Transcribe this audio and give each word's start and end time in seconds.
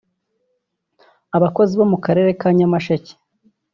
Abakozi 1.37 1.73
bo 1.79 1.85
mu 1.91 1.97
karere 2.05 2.29
ka 2.39 2.49
Nyamasheke 2.57 3.13